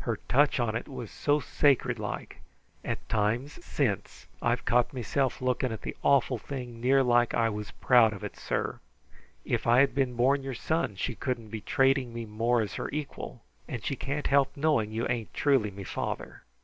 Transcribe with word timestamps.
Her 0.00 0.16
touch 0.28 0.58
on 0.58 0.74
it 0.74 0.88
was 0.88 1.12
so 1.12 1.38
sacred 1.38 2.00
like, 2.00 2.40
at 2.84 3.08
times 3.08 3.64
since 3.64 4.26
I've 4.42 4.64
caught 4.64 4.92
meself 4.92 5.40
looking 5.40 5.70
at 5.70 5.82
the 5.82 5.96
awful 6.02 6.38
thing 6.38 6.80
near 6.80 7.04
like 7.04 7.34
I 7.34 7.48
was 7.50 7.70
proud 7.70 8.12
of 8.12 8.24
it, 8.24 8.36
sir. 8.36 8.80
If 9.44 9.64
I 9.64 9.78
had 9.78 9.94
been 9.94 10.16
born 10.16 10.42
your 10.42 10.54
son 10.54 10.96
she 10.96 11.14
couldn't 11.14 11.50
be 11.50 11.60
traiting 11.60 12.12
me 12.12 12.24
more 12.26 12.62
as 12.62 12.74
her 12.74 12.90
equal, 12.90 13.44
and 13.68 13.84
she 13.84 13.94
can't 13.94 14.26
help 14.26 14.56
knowing 14.56 14.90
you 14.90 15.06
ain't 15.06 15.32
truly 15.32 15.70
me 15.70 15.84
father. 15.84 16.42